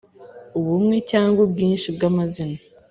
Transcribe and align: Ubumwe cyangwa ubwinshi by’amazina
Ubumwe 0.59 0.97
cyangwa 1.11 1.39
ubwinshi 1.47 1.87
by’amazina 1.95 2.57